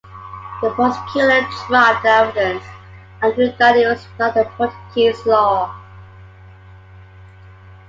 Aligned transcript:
The 0.63 0.71
prosecutor 0.73 1.45
dropped 1.67 2.01
the 2.01 2.09
evidence, 2.09 2.65
arguing 3.21 3.53
that 3.59 3.77
it 3.77 3.85
was 3.87 4.07
not 4.17 4.35
in 4.35 4.45
Portuguese 4.45 5.23
law. 5.27 5.79